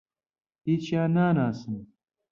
هیچیان 0.65 1.09
ناناسم. 1.15 1.81